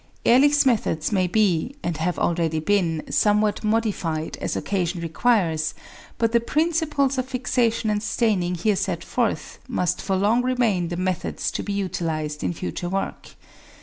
[0.25, 5.75] Ehrlich's methods may be (and have already been) somewhat modified as occasion requires,
[6.17, 10.97] but the principles of fixation and staining here set forth must for long remain the
[10.97, 13.35] methods to be utilised in future work.